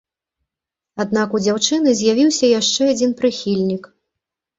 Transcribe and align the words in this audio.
Аднак 1.03 1.35
у 1.39 1.41
дзяўчыны 1.45 1.89
з'явіўся 1.99 2.49
яшчэ 2.59 2.81
адзін 2.95 3.13
прыхільнік. 3.21 3.83